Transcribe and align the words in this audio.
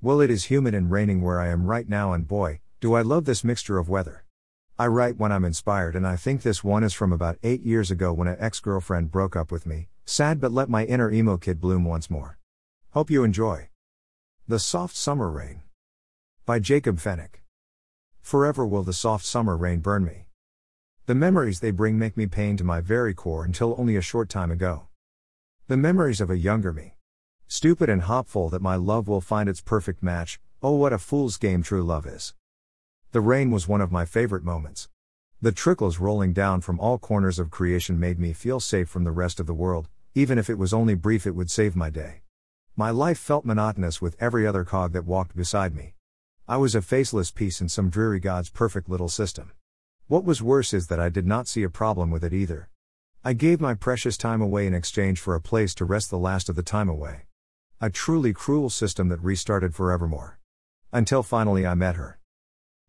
Well, 0.00 0.20
it 0.20 0.30
is 0.30 0.44
humid 0.44 0.74
and 0.74 0.92
raining 0.92 1.22
where 1.22 1.40
I 1.40 1.48
am 1.48 1.66
right 1.66 1.88
now, 1.88 2.12
and 2.12 2.26
boy, 2.26 2.60
do 2.78 2.94
I 2.94 3.02
love 3.02 3.24
this 3.24 3.42
mixture 3.42 3.78
of 3.78 3.88
weather. 3.88 4.24
I 4.78 4.86
write 4.86 5.16
when 5.16 5.32
I'm 5.32 5.44
inspired, 5.44 5.96
and 5.96 6.06
I 6.06 6.14
think 6.14 6.42
this 6.42 6.62
one 6.62 6.84
is 6.84 6.94
from 6.94 7.12
about 7.12 7.36
8 7.42 7.62
years 7.62 7.90
ago 7.90 8.12
when 8.12 8.28
an 8.28 8.36
ex 8.38 8.60
girlfriend 8.60 9.10
broke 9.10 9.34
up 9.34 9.50
with 9.50 9.66
me. 9.66 9.88
Sad, 10.04 10.40
but 10.40 10.52
let 10.52 10.68
my 10.68 10.84
inner 10.84 11.10
emo 11.10 11.36
kid 11.36 11.60
bloom 11.60 11.84
once 11.84 12.08
more. 12.08 12.38
Hope 12.90 13.10
you 13.10 13.24
enjoy. 13.24 13.70
The 14.46 14.60
Soft 14.60 14.94
Summer 14.94 15.28
Rain. 15.28 15.62
By 16.46 16.60
Jacob 16.60 16.98
Fennick. 16.98 17.42
Forever 18.22 18.64
will 18.64 18.84
the 18.84 18.92
soft 18.92 19.24
summer 19.24 19.56
rain 19.56 19.80
burn 19.80 20.04
me. 20.04 20.26
The 21.06 21.14
memories 21.16 21.58
they 21.58 21.72
bring 21.72 21.98
make 21.98 22.16
me 22.16 22.26
pain 22.26 22.56
to 22.58 22.64
my 22.64 22.80
very 22.80 23.14
core 23.14 23.44
until 23.44 23.74
only 23.76 23.96
a 23.96 24.00
short 24.00 24.28
time 24.28 24.52
ago. 24.52 24.86
The 25.66 25.76
memories 25.76 26.20
of 26.20 26.30
a 26.30 26.38
younger 26.38 26.72
me. 26.72 26.94
Stupid 27.50 27.88
and 27.88 28.02
hopeful 28.02 28.50
that 28.50 28.60
my 28.60 28.76
love 28.76 29.08
will 29.08 29.22
find 29.22 29.48
its 29.48 29.62
perfect 29.62 30.02
match, 30.02 30.38
oh, 30.62 30.74
what 30.74 30.92
a 30.92 30.98
fool's 30.98 31.38
game 31.38 31.62
true 31.62 31.82
love 31.82 32.06
is. 32.06 32.34
The 33.12 33.22
rain 33.22 33.50
was 33.50 33.66
one 33.66 33.80
of 33.80 33.90
my 33.90 34.04
favorite 34.04 34.44
moments. 34.44 34.90
The 35.40 35.50
trickles 35.50 35.98
rolling 35.98 36.34
down 36.34 36.60
from 36.60 36.78
all 36.78 36.98
corners 36.98 37.38
of 37.38 37.50
creation 37.50 37.98
made 37.98 38.18
me 38.18 38.34
feel 38.34 38.60
safe 38.60 38.90
from 38.90 39.04
the 39.04 39.12
rest 39.12 39.40
of 39.40 39.46
the 39.46 39.54
world, 39.54 39.88
even 40.14 40.36
if 40.36 40.50
it 40.50 40.58
was 40.58 40.74
only 40.74 40.94
brief, 40.94 41.26
it 41.26 41.34
would 41.34 41.50
save 41.50 41.74
my 41.74 41.88
day. 41.88 42.20
My 42.76 42.90
life 42.90 43.18
felt 43.18 43.46
monotonous 43.46 44.02
with 44.02 44.20
every 44.20 44.46
other 44.46 44.64
cog 44.64 44.92
that 44.92 45.06
walked 45.06 45.34
beside 45.34 45.74
me. 45.74 45.94
I 46.46 46.58
was 46.58 46.74
a 46.74 46.82
faceless 46.82 47.30
piece 47.30 47.62
in 47.62 47.70
some 47.70 47.88
dreary 47.88 48.20
God's 48.20 48.50
perfect 48.50 48.90
little 48.90 49.08
system. 49.08 49.52
What 50.06 50.24
was 50.24 50.42
worse 50.42 50.74
is 50.74 50.88
that 50.88 51.00
I 51.00 51.08
did 51.08 51.26
not 51.26 51.48
see 51.48 51.62
a 51.62 51.70
problem 51.70 52.10
with 52.10 52.24
it 52.24 52.34
either. 52.34 52.68
I 53.24 53.32
gave 53.32 53.58
my 53.58 53.72
precious 53.72 54.18
time 54.18 54.42
away 54.42 54.66
in 54.66 54.74
exchange 54.74 55.18
for 55.18 55.34
a 55.34 55.40
place 55.40 55.74
to 55.76 55.86
rest 55.86 56.10
the 56.10 56.18
last 56.18 56.50
of 56.50 56.54
the 56.54 56.62
time 56.62 56.90
away. 56.90 57.27
A 57.80 57.90
truly 57.90 58.32
cruel 58.32 58.70
system 58.70 59.08
that 59.10 59.22
restarted 59.22 59.72
forevermore. 59.72 60.40
Until 60.92 61.22
finally 61.22 61.64
I 61.64 61.74
met 61.74 61.94
her. 61.94 62.18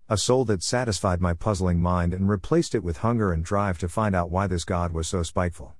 A 0.09 0.17
soul 0.17 0.45
that 0.45 0.63
satisfied 0.63 1.21
my 1.21 1.35
puzzling 1.35 1.79
mind 1.79 2.11
and 2.11 2.27
replaced 2.27 2.73
it 2.73 2.83
with 2.83 2.97
hunger 2.97 3.31
and 3.31 3.45
drive 3.45 3.77
to 3.77 3.87
find 3.87 4.15
out 4.15 4.31
why 4.31 4.47
this 4.47 4.65
God 4.65 4.91
was 4.91 5.07
so 5.07 5.21
spiteful. 5.21 5.75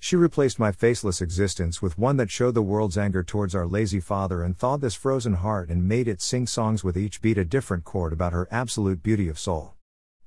She 0.00 0.16
replaced 0.16 0.58
my 0.58 0.72
faceless 0.72 1.20
existence 1.20 1.80
with 1.80 1.98
one 1.98 2.16
that 2.16 2.32
showed 2.32 2.54
the 2.54 2.62
world's 2.62 2.98
anger 2.98 3.22
towards 3.22 3.54
our 3.54 3.64
lazy 3.64 4.00
father 4.00 4.42
and 4.42 4.58
thawed 4.58 4.80
this 4.80 4.96
frozen 4.96 5.34
heart 5.34 5.68
and 5.68 5.86
made 5.86 6.08
it 6.08 6.20
sing 6.20 6.44
songs 6.48 6.82
with 6.82 6.96
each 6.96 7.22
beat 7.22 7.38
a 7.38 7.44
different 7.44 7.84
chord 7.84 8.12
about 8.12 8.32
her 8.32 8.48
absolute 8.50 9.04
beauty 9.04 9.28
of 9.28 9.38
soul. 9.38 9.74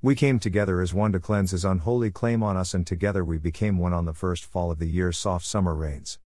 We 0.01 0.15
came 0.15 0.39
together 0.39 0.79
as 0.79 0.93
one 0.93 1.11
to 1.11 1.19
cleanse 1.19 1.51
his 1.51 1.65
unholy 1.65 2.11
claim 2.11 2.43
on 2.43 2.55
us, 2.55 2.73
and 2.73 2.87
together 2.87 3.25
we 3.25 3.39
became 3.39 3.77
one 3.77 3.91
on 3.91 4.05
the 4.05 4.13
first 4.13 4.45
fall 4.45 4.71
of 4.71 4.79
the 4.79 4.87
year's 4.87 5.17
soft 5.17 5.45
summer 5.45 5.75
rains. 5.75 6.17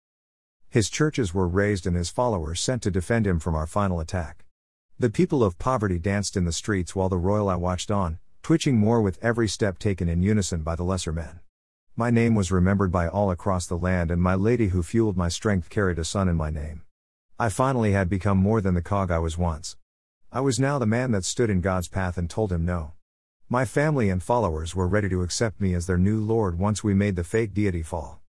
His 0.75 0.91
churches 0.91 1.33
were 1.33 1.47
raised 1.47 1.87
and 1.87 1.95
his 1.95 2.11
followers 2.11 2.61
sent 2.61 2.83
to 2.83 2.91
defend 2.91 3.29
him 3.29 3.39
from 3.39 3.55
our 3.55 3.65
final 3.65 4.01
attack. 4.01 4.45
The 4.99 5.09
people 5.09 5.45
of 5.45 5.57
poverty 5.57 6.01
danced 6.01 6.37
in 6.37 6.47
the 6.47 6.53
streets 6.53 6.97
while 6.97 7.09
the 7.09 7.17
royal 7.17 7.49
I 7.49 7.55
watched 7.55 7.93
on, 7.93 8.19
twitching 8.43 8.77
more 8.77 9.01
with 9.01 9.23
every 9.23 9.47
step 9.47 9.79
taken 9.79 10.09
in 10.09 10.21
unison 10.21 10.63
by 10.63 10.75
the 10.75 10.83
lesser 10.83 11.13
men. 11.13 11.39
My 11.95 12.11
name 12.11 12.35
was 12.35 12.51
remembered 12.51 12.91
by 12.91 13.07
all 13.07 13.31
across 13.31 13.69
the 13.69 13.79
land, 13.79 14.11
and 14.11 14.21
my 14.21 14.35
lady 14.35 14.71
who 14.71 14.83
fueled 14.83 15.17
my 15.17 15.29
strength 15.29 15.71
carried 15.71 16.01
a 16.01 16.05
son 16.05 16.29
in 16.29 16.35
my 16.35 16.51
name. 16.51 16.83
I 17.39 17.51
finally 17.51 17.93
had 17.93 18.09
become 18.09 18.39
more 18.39 18.61
than 18.61 18.75
the 18.75 18.83
cog 18.83 19.13
I 19.13 19.21
was 19.21 19.39
once. 19.39 19.77
I 20.33 20.41
was 20.41 20.59
now 20.59 20.81
the 20.81 20.87
man 20.87 21.13
that 21.13 21.25
stood 21.25 21.51
in 21.51 21.61
God's 21.61 21.87
path 21.87 22.19
and 22.19 22.29
told 22.29 22.51
him 22.51 22.65
no. 22.65 22.95
My 23.49 23.65
family 23.65 24.11
and 24.11 24.21
followers 24.21 24.75
were 24.75 24.89
ready 24.89 25.09
to 25.11 25.23
accept 25.23 25.61
me 25.61 25.73
as 25.73 25.87
their 25.87 25.99
new 25.99 26.19
Lord 26.19 26.59
once 26.59 26.83
we 26.83 26.95
made 26.95 27.15
the 27.15 27.23
fake 27.23 27.55
deity 27.55 27.83
fall. 27.83 28.24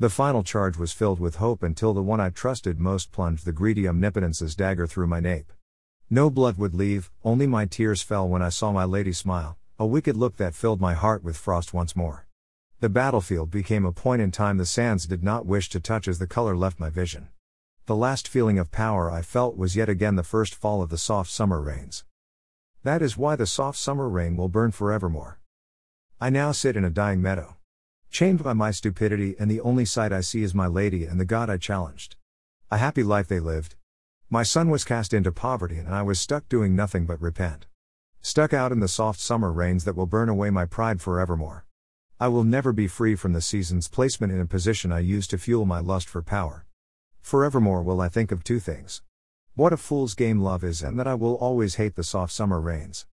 The 0.00 0.08
final 0.08 0.44
charge 0.44 0.76
was 0.76 0.92
filled 0.92 1.18
with 1.18 1.36
hope 1.36 1.64
until 1.64 1.92
the 1.92 2.04
one 2.04 2.20
I 2.20 2.30
trusted 2.30 2.78
most 2.78 3.10
plunged 3.10 3.44
the 3.44 3.50
greedy 3.50 3.88
omnipotence's 3.88 4.54
dagger 4.54 4.86
through 4.86 5.08
my 5.08 5.18
nape. 5.18 5.52
No 6.08 6.30
blood 6.30 6.56
would 6.56 6.72
leave, 6.72 7.10
only 7.24 7.48
my 7.48 7.66
tears 7.66 8.00
fell 8.00 8.28
when 8.28 8.40
I 8.40 8.48
saw 8.48 8.70
my 8.70 8.84
lady 8.84 9.12
smile, 9.12 9.58
a 9.76 9.86
wicked 9.86 10.16
look 10.16 10.36
that 10.36 10.54
filled 10.54 10.80
my 10.80 10.94
heart 10.94 11.24
with 11.24 11.36
frost 11.36 11.74
once 11.74 11.96
more. 11.96 12.28
The 12.78 12.88
battlefield 12.88 13.50
became 13.50 13.84
a 13.84 13.90
point 13.90 14.22
in 14.22 14.30
time 14.30 14.56
the 14.56 14.66
sands 14.66 15.04
did 15.04 15.24
not 15.24 15.46
wish 15.46 15.68
to 15.70 15.80
touch 15.80 16.06
as 16.06 16.20
the 16.20 16.28
color 16.28 16.56
left 16.56 16.78
my 16.78 16.90
vision. 16.90 17.30
The 17.86 17.96
last 17.96 18.28
feeling 18.28 18.56
of 18.56 18.70
power 18.70 19.10
I 19.10 19.22
felt 19.22 19.56
was 19.56 19.74
yet 19.74 19.88
again 19.88 20.14
the 20.14 20.22
first 20.22 20.54
fall 20.54 20.80
of 20.80 20.90
the 20.90 20.96
soft 20.96 21.28
summer 21.28 21.60
rains. 21.60 22.04
That 22.84 23.02
is 23.02 23.16
why 23.16 23.34
the 23.34 23.46
soft 23.46 23.78
summer 23.78 24.08
rain 24.08 24.36
will 24.36 24.48
burn 24.48 24.70
forevermore. 24.70 25.40
I 26.20 26.30
now 26.30 26.52
sit 26.52 26.76
in 26.76 26.84
a 26.84 26.90
dying 26.90 27.20
meadow. 27.20 27.57
Chained 28.10 28.42
by 28.42 28.52
my 28.52 28.70
stupidity, 28.70 29.36
and 29.38 29.50
the 29.50 29.60
only 29.60 29.84
sight 29.84 30.12
I 30.12 30.20
see 30.20 30.42
is 30.42 30.54
my 30.54 30.66
lady 30.66 31.04
and 31.04 31.20
the 31.20 31.24
God 31.24 31.50
I 31.50 31.56
challenged. 31.56 32.16
A 32.70 32.78
happy 32.78 33.02
life 33.02 33.28
they 33.28 33.40
lived, 33.40 33.76
my 34.30 34.42
son 34.42 34.68
was 34.68 34.84
cast 34.84 35.14
into 35.14 35.32
poverty 35.32 35.78
and 35.78 35.94
I 35.94 36.02
was 36.02 36.20
stuck 36.20 36.50
doing 36.50 36.76
nothing 36.76 37.06
but 37.06 37.18
repent. 37.18 37.66
Stuck 38.20 38.52
out 38.52 38.72
in 38.72 38.80
the 38.80 38.86
soft 38.86 39.20
summer 39.20 39.50
rains 39.50 39.84
that 39.84 39.96
will 39.96 40.04
burn 40.04 40.28
away 40.28 40.50
my 40.50 40.66
pride 40.66 41.00
forevermore. 41.00 41.64
I 42.20 42.28
will 42.28 42.44
never 42.44 42.74
be 42.74 42.88
free 42.88 43.14
from 43.14 43.32
the 43.32 43.40
season's 43.40 43.88
placement 43.88 44.30
in 44.30 44.38
a 44.38 44.44
position 44.44 44.92
I 44.92 44.98
used 44.98 45.30
to 45.30 45.38
fuel 45.38 45.64
my 45.64 45.80
lust 45.80 46.10
for 46.10 46.20
power. 46.20 46.66
Forevermore 47.22 47.82
will 47.82 48.02
I 48.02 48.10
think 48.10 48.30
of 48.30 48.44
two 48.44 48.60
things. 48.60 49.00
What 49.54 49.72
a 49.72 49.78
fool's 49.78 50.12
game 50.12 50.40
love 50.40 50.62
is, 50.62 50.82
and 50.82 50.98
that 50.98 51.06
I 51.06 51.14
will 51.14 51.36
always 51.36 51.76
hate 51.76 51.94
the 51.94 52.04
soft 52.04 52.34
summer 52.34 52.60
rains. 52.60 53.06